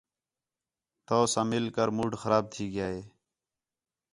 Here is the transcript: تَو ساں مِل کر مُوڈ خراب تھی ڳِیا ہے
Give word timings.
تَو 1.05 1.19
ساں 1.33 1.45
مِل 1.51 1.65
کر 1.75 1.87
مُوڈ 1.95 2.11
خراب 2.21 2.43
تھی 2.53 2.65
ڳِیا 2.73 2.87
ہے 2.93 3.01